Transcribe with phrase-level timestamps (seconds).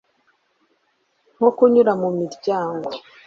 [1.35, 2.89] nko kunyura mu miryango